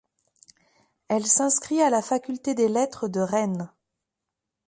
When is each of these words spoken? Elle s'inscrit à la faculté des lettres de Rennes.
Elle 1.09 1.27
s'inscrit 1.27 1.79
à 1.83 1.91
la 1.91 2.01
faculté 2.01 2.55
des 2.55 2.67
lettres 2.67 3.07
de 3.07 3.19
Rennes. 3.19 3.69